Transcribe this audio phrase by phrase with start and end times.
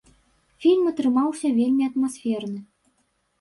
[0.63, 2.57] Фільм атрымаўся вельмі атмасферны.